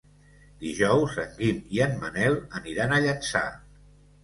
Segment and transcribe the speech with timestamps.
[0.63, 3.47] Dijous en Guim i en Manel aniran a Llançà.